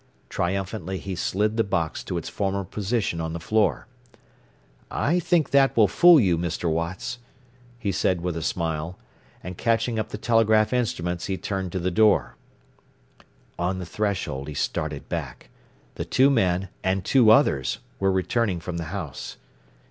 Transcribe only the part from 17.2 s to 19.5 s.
others, were returning from the house.